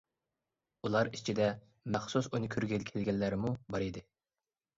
ئۇلار 0.87 1.09
ئىچىدە 1.17 1.49
مەخسۇس 1.97 2.31
ئۇنى 2.31 2.49
كۆرگىلى 2.57 2.89
كەلگەنلەرمۇ 2.89 3.53
بار 3.77 3.87
ئىدى. 3.91 4.05